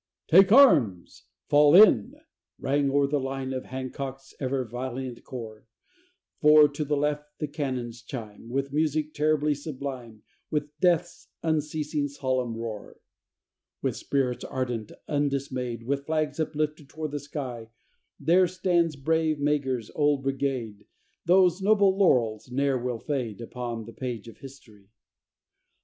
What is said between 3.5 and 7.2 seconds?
Of Hancock's ever valiant corps For to the